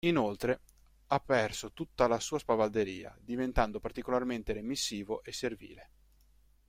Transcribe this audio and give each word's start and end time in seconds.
Inoltre 0.03 0.61
ha 1.05 1.19
perso 1.19 1.73
tutta 1.73 2.07
la 2.07 2.19
sua 2.19 2.39
spavalderia, 2.39 3.15
diventando 3.23 3.79
particolarmente 3.79 4.51
remissivo 4.51 5.23
e 5.23 5.31
servile. 5.31 5.89